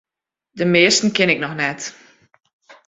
De 0.49 0.65
measten 0.65 1.11
ken 1.11 1.29
ik 1.29 1.39
noch 1.39 1.55
net. 1.55 1.95